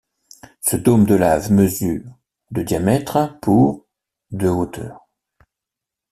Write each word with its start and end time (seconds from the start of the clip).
Ce 0.61 0.77
dôme 0.77 1.05
de 1.05 1.13
lave 1.13 1.51
mesure 1.51 2.17
de 2.49 2.63
diamètre 2.63 3.37
pour 3.39 3.85
de 4.31 4.47
hauteur. 4.47 5.07